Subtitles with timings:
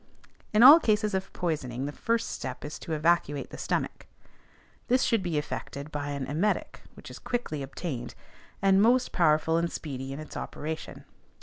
[0.51, 4.07] In all cases of poisoning, the first step is to evacuate the stomach.
[4.87, 8.15] This should be effected by an emetic which is quickly obtained,
[8.63, 11.05] and most powerful and speedy in its operation.